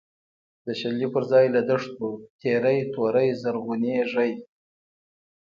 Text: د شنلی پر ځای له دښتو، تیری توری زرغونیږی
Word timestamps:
د 0.65 0.67
شنلی 0.79 1.07
پر 1.13 1.23
ځای 1.31 1.45
له 1.55 1.61
دښتو، 1.69 2.07
تیری 2.41 2.79
توری 2.93 3.29
زرغونیږی 3.41 4.31